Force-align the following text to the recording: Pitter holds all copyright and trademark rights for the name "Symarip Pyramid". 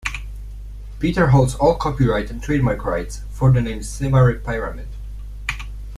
Pitter 0.99 1.27
holds 1.27 1.53
all 1.53 1.75
copyright 1.75 2.31
and 2.31 2.41
trademark 2.41 2.85
rights 2.85 3.21
for 3.29 3.51
the 3.51 3.61
name 3.61 3.81
"Symarip 3.81 4.43
Pyramid". 4.43 4.87